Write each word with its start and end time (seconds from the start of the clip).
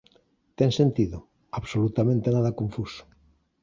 Ten 0.57 0.69
sentido? 0.79 1.17
Absolutamente 1.59 2.27
nada 2.35 2.57
confuso. 2.59 3.01